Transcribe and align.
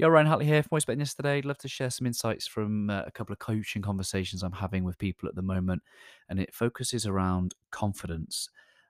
Yeah, 0.00 0.06
Ryan 0.06 0.28
Hartley 0.28 0.46
here 0.46 0.62
from 0.62 0.70
Voice 0.70 0.86
yesterday. 0.88 1.36
I'd 1.36 1.44
love 1.44 1.58
to 1.58 1.68
share 1.68 1.90
some 1.90 2.06
insights 2.06 2.46
from 2.46 2.88
uh, 2.88 3.02
a 3.06 3.10
couple 3.10 3.34
of 3.34 3.38
coaching 3.38 3.82
conversations 3.82 4.42
I'm 4.42 4.50
having 4.50 4.82
with 4.82 4.96
people 4.96 5.28
at 5.28 5.34
the 5.34 5.42
moment. 5.42 5.82
And 6.26 6.40
it 6.40 6.54
focuses 6.54 7.06
around 7.06 7.54
confidence, 7.70 8.48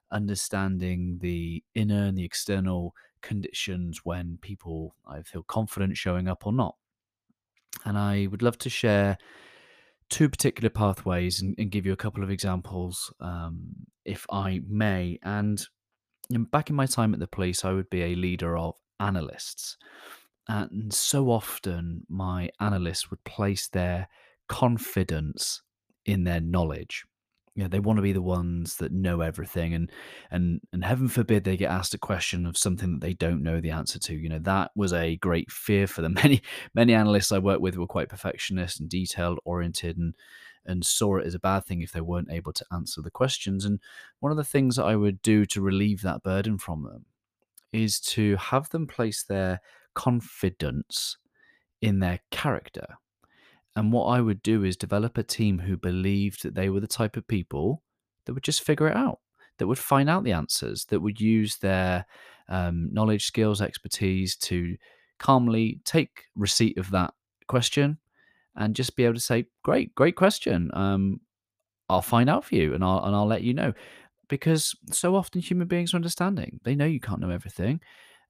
understanding 0.09 1.17
the 1.19 1.65
inner 1.75 2.05
and 2.05 2.17
the 2.17 2.23
external 2.23 2.95
conditions 3.21 4.05
when 4.05 4.39
people 4.41 4.95
I 5.05 5.21
feel 5.23 5.43
confident 5.43 5.97
showing 5.97 6.29
up 6.29 6.47
or 6.47 6.53
not. 6.53 6.77
And 7.83 7.97
I 7.97 8.27
would 8.31 8.41
love 8.41 8.57
to 8.59 8.69
share 8.69 9.17
two 10.09 10.29
particular 10.29 10.69
pathways 10.69 11.41
and, 11.41 11.55
and 11.57 11.71
give 11.71 11.85
you 11.85 11.91
a 11.91 11.97
couple 11.97 12.23
of 12.23 12.31
examples, 12.31 13.13
um, 13.19 13.85
if 14.05 14.25
I 14.31 14.61
may. 14.65 15.19
And 15.23 15.61
back 16.29 16.69
in 16.69 16.77
my 16.77 16.85
time 16.85 17.13
at 17.13 17.19
the 17.19 17.27
police, 17.27 17.65
I 17.65 17.73
would 17.73 17.89
be 17.89 18.01
a 18.01 18.15
leader 18.15 18.55
of 18.55 18.75
analysts. 18.97 19.75
And 20.51 20.93
so 20.93 21.29
often, 21.29 22.05
my 22.09 22.49
analysts 22.59 23.09
would 23.09 23.23
place 23.23 23.69
their 23.69 24.09
confidence 24.49 25.61
in 26.05 26.25
their 26.25 26.41
knowledge. 26.41 27.05
You 27.55 27.63
know, 27.63 27.69
they 27.69 27.79
want 27.79 27.97
to 27.99 28.03
be 28.03 28.11
the 28.11 28.21
ones 28.21 28.75
that 28.77 28.91
know 28.91 29.21
everything, 29.21 29.73
and 29.73 29.89
and 30.29 30.59
and 30.73 30.83
heaven 30.83 31.07
forbid 31.07 31.45
they 31.45 31.55
get 31.55 31.71
asked 31.71 31.93
a 31.93 31.97
question 31.97 32.45
of 32.45 32.57
something 32.57 32.91
that 32.91 33.01
they 33.01 33.13
don't 33.13 33.43
know 33.43 33.61
the 33.61 33.71
answer 33.71 33.97
to. 33.99 34.13
You 34.13 34.27
know, 34.27 34.39
that 34.39 34.71
was 34.75 34.91
a 34.91 35.15
great 35.15 35.49
fear 35.49 35.87
for 35.87 36.01
them. 36.01 36.13
Many 36.23 36.41
many 36.73 36.93
analysts 36.93 37.31
I 37.31 37.37
worked 37.39 37.61
with 37.61 37.77
were 37.77 37.87
quite 37.87 38.09
perfectionist 38.09 38.81
and 38.81 38.89
detailed 38.89 39.39
oriented, 39.45 39.97
and 39.97 40.15
and 40.65 40.85
saw 40.85 41.15
it 41.17 41.25
as 41.25 41.33
a 41.33 41.39
bad 41.39 41.63
thing 41.63 41.81
if 41.81 41.93
they 41.93 42.01
weren't 42.01 42.31
able 42.31 42.51
to 42.51 42.65
answer 42.73 43.01
the 43.01 43.09
questions. 43.09 43.63
And 43.63 43.79
one 44.19 44.33
of 44.33 44.37
the 44.37 44.43
things 44.43 44.75
that 44.75 44.85
I 44.85 44.97
would 44.97 45.21
do 45.21 45.45
to 45.45 45.61
relieve 45.61 46.01
that 46.01 46.23
burden 46.23 46.57
from 46.57 46.83
them 46.83 47.05
is 47.71 48.01
to 48.01 48.35
have 48.35 48.69
them 48.69 48.85
place 48.85 49.23
their 49.23 49.61
confidence 49.93 51.17
in 51.81 51.99
their 51.99 52.19
character. 52.31 52.97
And 53.75 53.91
what 53.91 54.05
I 54.05 54.21
would 54.21 54.43
do 54.43 54.63
is 54.63 54.75
develop 54.75 55.17
a 55.17 55.23
team 55.23 55.59
who 55.59 55.77
believed 55.77 56.43
that 56.43 56.55
they 56.55 56.69
were 56.69 56.81
the 56.81 56.87
type 56.87 57.15
of 57.15 57.27
people 57.27 57.83
that 58.25 58.33
would 58.33 58.43
just 58.43 58.63
figure 58.63 58.87
it 58.87 58.97
out, 58.97 59.19
that 59.57 59.67
would 59.67 59.79
find 59.79 60.09
out 60.09 60.23
the 60.23 60.33
answers, 60.33 60.85
that 60.85 60.99
would 60.99 61.21
use 61.21 61.57
their 61.57 62.05
um, 62.49 62.89
knowledge, 62.91 63.25
skills, 63.25 63.61
expertise 63.61 64.35
to 64.35 64.75
calmly 65.19 65.79
take 65.85 66.25
receipt 66.35 66.77
of 66.77 66.91
that 66.91 67.13
question 67.47 67.97
and 68.55 68.75
just 68.75 68.95
be 68.95 69.05
able 69.05 69.13
to 69.13 69.19
say, 69.19 69.45
"Great, 69.63 69.95
great 69.95 70.15
question. 70.15 70.69
Um, 70.73 71.21
I'll 71.89 72.01
find 72.01 72.29
out 72.29 72.43
for 72.45 72.55
you, 72.55 72.73
and 72.73 72.83
I'll 72.83 73.03
and 73.05 73.15
I'll 73.15 73.27
let 73.27 73.43
you 73.43 73.53
know." 73.53 73.73
Because 74.27 74.75
so 74.91 75.15
often 75.15 75.41
human 75.41 75.67
beings 75.67 75.93
are 75.93 75.97
understanding; 75.97 76.59
they 76.63 76.75
know 76.75 76.85
you 76.85 76.99
can't 76.99 77.21
know 77.21 77.29
everything, 77.29 77.79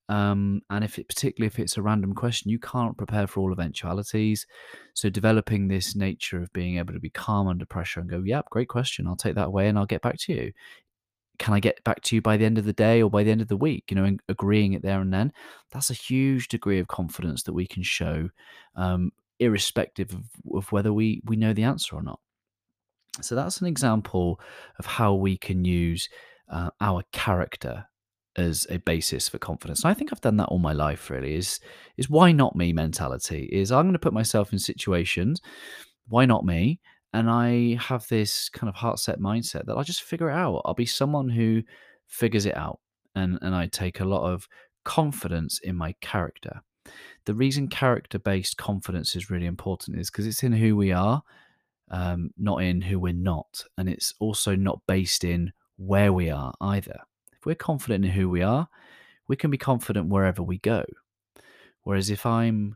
um, 0.09 0.61
and 0.69 0.83
if 0.83 0.99
it, 0.99 1.07
particularly 1.07 1.47
if 1.47 1.59
it's 1.59 1.77
a 1.77 1.81
random 1.81 2.13
question, 2.13 2.51
you 2.51 2.59
can't 2.59 2.97
prepare 2.97 3.27
for 3.27 3.39
all 3.41 3.51
eventualities. 3.51 4.45
So 4.93 5.09
developing 5.09 5.67
this 5.67 5.95
nature 5.95 6.41
of 6.41 6.51
being 6.53 6.77
able 6.77 6.93
to 6.93 6.99
be 6.99 7.09
calm 7.09 7.47
under 7.47 7.65
pressure 7.65 7.99
and 7.99 8.09
go, 8.09 8.21
"Yep, 8.23 8.49
great 8.49 8.67
question. 8.67 9.07
I'll 9.07 9.15
take 9.15 9.35
that 9.35 9.47
away 9.47 9.67
and 9.67 9.77
I'll 9.77 9.85
get 9.85 10.01
back 10.01 10.17
to 10.19 10.33
you." 10.33 10.53
Can 11.39 11.53
I 11.53 11.59
get 11.59 11.83
back 11.83 12.01
to 12.03 12.15
you 12.15 12.21
by 12.21 12.37
the 12.37 12.45
end 12.45 12.57
of 12.57 12.65
the 12.65 12.73
day 12.73 13.01
or 13.01 13.09
by 13.09 13.23
the 13.23 13.31
end 13.31 13.41
of 13.41 13.47
the 13.47 13.57
week? 13.57 13.85
You 13.89 13.95
know, 13.95 14.17
agreeing 14.29 14.73
it 14.73 14.83
there 14.83 15.01
and 15.01 15.13
then. 15.13 15.33
That's 15.71 15.89
a 15.89 15.95
huge 15.95 16.49
degree 16.49 16.79
of 16.79 16.87
confidence 16.87 17.43
that 17.43 17.53
we 17.53 17.65
can 17.65 17.81
show, 17.81 18.29
um, 18.75 19.11
irrespective 19.39 20.11
of, 20.13 20.23
of 20.53 20.71
whether 20.71 20.93
we 20.93 21.21
we 21.25 21.35
know 21.35 21.53
the 21.53 21.63
answer 21.63 21.95
or 21.95 22.03
not. 22.03 22.19
So 23.21 23.35
that's 23.35 23.59
an 23.61 23.67
example 23.67 24.39
of 24.79 24.85
how 24.85 25.13
we 25.13 25.37
can 25.37 25.65
use 25.65 26.09
uh, 26.49 26.69
our 26.79 27.03
character 27.11 27.87
as 28.37 28.65
a 28.69 28.77
basis 28.79 29.27
for 29.27 29.37
confidence. 29.37 29.83
And 29.83 29.91
I 29.91 29.93
think 29.93 30.11
I've 30.11 30.21
done 30.21 30.37
that 30.37 30.47
all 30.47 30.59
my 30.59 30.73
life 30.73 31.09
really 31.09 31.35
is 31.35 31.59
is 31.97 32.09
why 32.09 32.31
not 32.31 32.55
me 32.55 32.71
mentality 32.73 33.49
is 33.51 33.71
I'm 33.71 33.83
going 33.83 33.93
to 33.93 33.99
put 33.99 34.13
myself 34.13 34.53
in 34.53 34.59
situations 34.59 35.41
why 36.07 36.25
not 36.25 36.45
me 36.45 36.79
and 37.13 37.29
I 37.29 37.77
have 37.81 38.07
this 38.07 38.49
kind 38.49 38.69
of 38.69 38.75
heart 38.75 38.99
set 38.99 39.19
mindset 39.19 39.65
that 39.65 39.75
I'll 39.75 39.83
just 39.83 40.03
figure 40.03 40.29
it 40.29 40.35
out. 40.35 40.61
I'll 40.63 40.73
be 40.73 40.85
someone 40.85 41.29
who 41.29 41.63
figures 42.07 42.45
it 42.45 42.55
out 42.55 42.79
and 43.15 43.37
and 43.41 43.55
I 43.55 43.67
take 43.67 43.99
a 43.99 44.05
lot 44.05 44.31
of 44.31 44.47
confidence 44.85 45.59
in 45.59 45.75
my 45.75 45.93
character. 46.01 46.61
The 47.25 47.35
reason 47.35 47.67
character 47.67 48.17
based 48.17 48.57
confidence 48.57 49.15
is 49.15 49.29
really 49.29 49.45
important 49.45 49.99
is 49.99 50.09
because 50.09 50.25
it's 50.25 50.43
in 50.43 50.53
who 50.53 50.75
we 50.75 50.91
are, 50.91 51.21
um, 51.89 52.31
not 52.37 52.63
in 52.63 52.81
who 52.81 52.99
we're 52.99 53.13
not. 53.13 53.63
And 53.77 53.87
it's 53.87 54.13
also 54.19 54.55
not 54.55 54.81
based 54.87 55.23
in 55.23 55.51
where 55.77 56.11
we 56.11 56.29
are 56.29 56.53
either. 56.59 57.01
If 57.41 57.47
we're 57.47 57.55
confident 57.55 58.05
in 58.05 58.11
who 58.11 58.29
we 58.29 58.43
are, 58.43 58.67
we 59.27 59.35
can 59.35 59.49
be 59.49 59.57
confident 59.57 60.09
wherever 60.09 60.43
we 60.43 60.59
go. 60.59 60.85
Whereas 61.81 62.11
if 62.11 62.23
I'm 62.23 62.75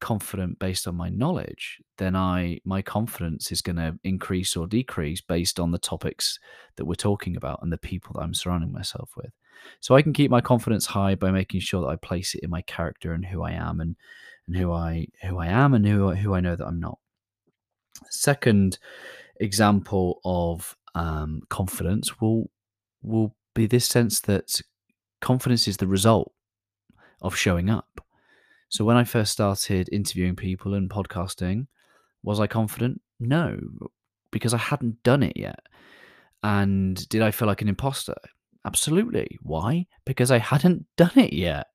confident 0.00 0.58
based 0.58 0.88
on 0.88 0.96
my 0.96 1.10
knowledge, 1.10 1.80
then 1.96 2.16
I 2.16 2.58
my 2.64 2.82
confidence 2.82 3.52
is 3.52 3.62
going 3.62 3.76
to 3.76 3.96
increase 4.02 4.56
or 4.56 4.66
decrease 4.66 5.20
based 5.20 5.60
on 5.60 5.70
the 5.70 5.78
topics 5.78 6.40
that 6.74 6.86
we're 6.86 6.94
talking 6.94 7.36
about 7.36 7.60
and 7.62 7.72
the 7.72 7.78
people 7.78 8.14
that 8.14 8.22
I'm 8.22 8.34
surrounding 8.34 8.72
myself 8.72 9.12
with. 9.16 9.30
So 9.78 9.94
I 9.94 10.02
can 10.02 10.12
keep 10.12 10.28
my 10.28 10.40
confidence 10.40 10.86
high 10.86 11.14
by 11.14 11.30
making 11.30 11.60
sure 11.60 11.82
that 11.82 11.88
I 11.88 11.94
place 11.96 12.34
it 12.34 12.42
in 12.42 12.50
my 12.50 12.62
character 12.62 13.12
and 13.12 13.24
who 13.24 13.42
I 13.44 13.52
am 13.52 13.78
and 13.78 13.94
and 14.48 14.56
who 14.56 14.72
I 14.72 15.06
who 15.22 15.38
I 15.38 15.46
am 15.46 15.72
and 15.72 15.86
who 15.86 16.10
who 16.10 16.34
I 16.34 16.40
know 16.40 16.56
that 16.56 16.66
I'm 16.66 16.80
not. 16.80 16.98
Second 18.08 18.78
example 19.36 20.20
of 20.24 20.76
um, 20.96 21.42
confidence 21.48 22.20
will 22.20 22.50
will 23.02 23.36
be 23.54 23.66
this 23.66 23.86
sense 23.86 24.20
that 24.20 24.60
confidence 25.20 25.68
is 25.68 25.76
the 25.78 25.86
result 25.86 26.32
of 27.22 27.36
showing 27.36 27.70
up. 27.70 28.00
So 28.68 28.84
when 28.84 28.96
I 28.96 29.04
first 29.04 29.32
started 29.32 29.88
interviewing 29.90 30.36
people 30.36 30.74
and 30.74 30.88
podcasting, 30.88 31.66
was 32.22 32.38
I 32.40 32.46
confident? 32.46 33.00
No, 33.18 33.58
because 34.30 34.54
I 34.54 34.58
hadn't 34.58 35.02
done 35.02 35.22
it 35.22 35.36
yet. 35.36 35.60
And 36.42 37.08
did 37.08 37.22
I 37.22 37.30
feel 37.30 37.48
like 37.48 37.62
an 37.62 37.68
imposter? 37.68 38.14
Absolutely. 38.64 39.38
Why? 39.42 39.86
Because 40.04 40.30
I 40.30 40.38
hadn't 40.38 40.86
done 40.96 41.12
it 41.16 41.32
yet. 41.32 41.66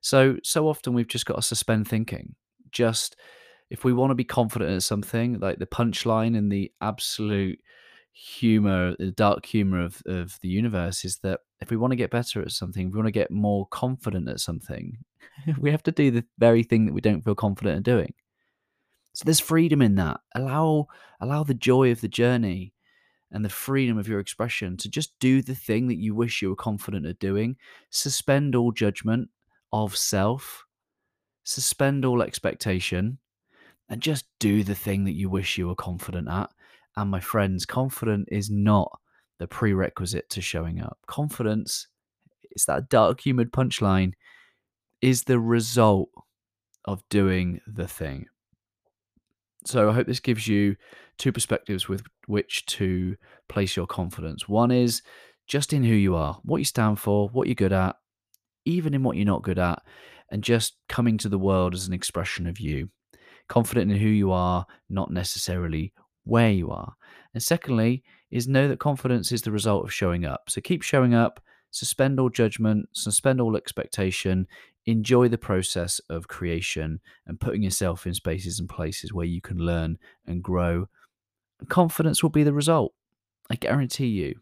So 0.00 0.36
so 0.44 0.68
often 0.68 0.94
we've 0.94 1.08
just 1.08 1.26
got 1.26 1.36
to 1.36 1.42
suspend 1.42 1.88
thinking. 1.88 2.34
Just 2.70 3.16
if 3.70 3.84
we 3.84 3.92
want 3.92 4.10
to 4.10 4.14
be 4.14 4.24
confident 4.24 4.70
at 4.70 4.82
something, 4.82 5.40
like 5.40 5.58
the 5.58 5.66
punchline 5.66 6.36
and 6.36 6.52
the 6.52 6.70
absolute 6.80 7.58
humor, 8.16 8.96
the 8.98 9.12
dark 9.12 9.44
humor 9.44 9.84
of, 9.84 10.02
of 10.06 10.38
the 10.40 10.48
universe 10.48 11.04
is 11.04 11.18
that 11.18 11.40
if 11.60 11.70
we 11.70 11.76
want 11.76 11.90
to 11.90 11.96
get 11.96 12.10
better 12.10 12.40
at 12.40 12.50
something, 12.50 12.86
if 12.86 12.92
we 12.92 12.96
want 12.96 13.08
to 13.08 13.12
get 13.12 13.30
more 13.30 13.66
confident 13.66 14.26
at 14.28 14.40
something, 14.40 14.96
we 15.58 15.70
have 15.70 15.82
to 15.82 15.92
do 15.92 16.10
the 16.10 16.24
very 16.38 16.62
thing 16.62 16.86
that 16.86 16.94
we 16.94 17.02
don't 17.02 17.22
feel 17.22 17.34
confident 17.34 17.76
in 17.76 17.82
doing. 17.82 18.14
So 19.12 19.24
there's 19.24 19.40
freedom 19.40 19.82
in 19.82 19.96
that. 19.96 20.20
Allow 20.34 20.88
allow 21.20 21.44
the 21.44 21.54
joy 21.54 21.90
of 21.90 22.00
the 22.00 22.08
journey 22.08 22.72
and 23.32 23.44
the 23.44 23.50
freedom 23.50 23.98
of 23.98 24.08
your 24.08 24.20
expression 24.20 24.76
to 24.78 24.88
just 24.88 25.18
do 25.20 25.42
the 25.42 25.54
thing 25.54 25.88
that 25.88 25.98
you 25.98 26.14
wish 26.14 26.40
you 26.40 26.48
were 26.48 26.56
confident 26.56 27.04
at 27.06 27.18
doing. 27.18 27.56
Suspend 27.90 28.54
all 28.54 28.72
judgment 28.72 29.28
of 29.72 29.96
self. 29.96 30.64
Suspend 31.44 32.04
all 32.04 32.22
expectation 32.22 33.18
and 33.88 34.00
just 34.00 34.26
do 34.38 34.64
the 34.64 34.74
thing 34.74 35.04
that 35.04 35.14
you 35.14 35.28
wish 35.28 35.58
you 35.58 35.68
were 35.68 35.74
confident 35.74 36.28
at 36.28 36.50
and 36.96 37.10
my 37.10 37.20
friends, 37.20 37.66
confident 37.66 38.28
is 38.30 38.50
not 38.50 38.90
the 39.38 39.46
prerequisite 39.46 40.30
to 40.30 40.40
showing 40.40 40.80
up. 40.80 40.98
Confidence, 41.06 41.88
it's 42.50 42.64
that 42.66 42.88
dark 42.88 43.20
humored 43.20 43.52
punchline, 43.52 44.12
is 45.02 45.24
the 45.24 45.38
result 45.38 46.08
of 46.84 47.02
doing 47.10 47.60
the 47.66 47.86
thing. 47.86 48.26
So 49.66 49.90
I 49.90 49.92
hope 49.92 50.06
this 50.06 50.20
gives 50.20 50.46
you 50.46 50.76
two 51.18 51.32
perspectives 51.32 51.88
with 51.88 52.02
which 52.26 52.64
to 52.66 53.16
place 53.48 53.76
your 53.76 53.86
confidence. 53.86 54.48
One 54.48 54.70
is 54.70 55.02
just 55.46 55.72
in 55.72 55.82
who 55.82 55.94
you 55.94 56.14
are, 56.14 56.38
what 56.44 56.58
you 56.58 56.64
stand 56.64 56.98
for, 56.98 57.28
what 57.28 57.46
you're 57.46 57.54
good 57.54 57.72
at, 57.72 57.96
even 58.64 58.94
in 58.94 59.02
what 59.02 59.16
you're 59.16 59.26
not 59.26 59.42
good 59.42 59.58
at, 59.58 59.82
and 60.30 60.42
just 60.42 60.76
coming 60.88 61.18
to 61.18 61.28
the 61.28 61.38
world 61.38 61.74
as 61.74 61.86
an 61.86 61.92
expression 61.92 62.46
of 62.46 62.58
you. 62.58 62.88
Confident 63.48 63.90
in 63.90 63.98
who 63.98 64.08
you 64.08 64.32
are, 64.32 64.66
not 64.88 65.10
necessarily 65.10 65.92
where 66.26 66.50
you 66.50 66.70
are. 66.70 66.94
And 67.32 67.42
secondly, 67.42 68.02
is 68.30 68.48
know 68.48 68.68
that 68.68 68.80
confidence 68.80 69.32
is 69.32 69.42
the 69.42 69.52
result 69.52 69.84
of 69.84 69.92
showing 69.92 70.24
up. 70.24 70.50
So 70.50 70.60
keep 70.60 70.82
showing 70.82 71.14
up, 71.14 71.40
suspend 71.70 72.18
all 72.18 72.28
judgment, 72.28 72.88
suspend 72.92 73.40
all 73.40 73.56
expectation, 73.56 74.46
enjoy 74.86 75.28
the 75.28 75.38
process 75.38 76.00
of 76.10 76.28
creation 76.28 77.00
and 77.26 77.40
putting 77.40 77.62
yourself 77.62 78.06
in 78.06 78.14
spaces 78.14 78.58
and 78.58 78.68
places 78.68 79.12
where 79.12 79.26
you 79.26 79.40
can 79.40 79.58
learn 79.58 79.98
and 80.26 80.42
grow. 80.42 80.88
Confidence 81.68 82.22
will 82.22 82.30
be 82.30 82.42
the 82.42 82.52
result. 82.52 82.92
I 83.48 83.54
guarantee 83.54 84.08
you. 84.08 84.40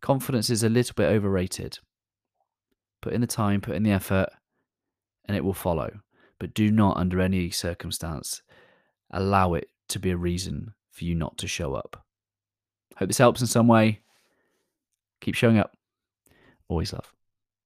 Confidence 0.00 0.50
is 0.50 0.64
a 0.64 0.68
little 0.68 0.94
bit 0.94 1.10
overrated. 1.10 1.78
Put 3.02 3.12
in 3.12 3.20
the 3.20 3.26
time, 3.26 3.60
put 3.60 3.76
in 3.76 3.82
the 3.82 3.90
effort, 3.90 4.30
and 5.26 5.36
it 5.36 5.44
will 5.44 5.52
follow. 5.52 6.00
But 6.38 6.54
do 6.54 6.70
not, 6.70 6.96
under 6.96 7.20
any 7.20 7.50
circumstance, 7.50 8.42
allow 9.10 9.54
it 9.54 9.68
to 9.92 9.98
be 9.98 10.10
a 10.10 10.16
reason 10.16 10.74
for 10.90 11.04
you 11.04 11.14
not 11.14 11.38
to 11.38 11.46
show 11.46 11.74
up. 11.74 12.04
Hope 12.96 13.08
this 13.08 13.18
helps 13.18 13.40
in 13.40 13.46
some 13.46 13.68
way. 13.68 14.00
Keep 15.20 15.34
showing 15.34 15.58
up. 15.58 15.76
Always 16.68 16.92
love. 16.92 17.12